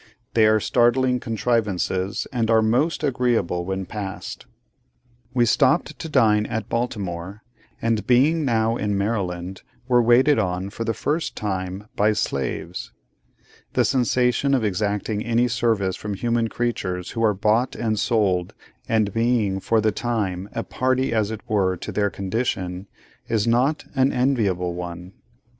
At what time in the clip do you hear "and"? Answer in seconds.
2.33-2.49, 7.79-8.07, 17.75-17.99, 18.89-19.13